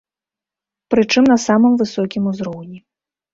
[0.93, 2.83] Прычым, на самым высокім узроўні.